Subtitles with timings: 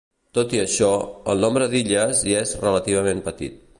[0.37, 0.87] Tot i això,
[1.33, 3.63] el nombre d'illes hi és relativament petit.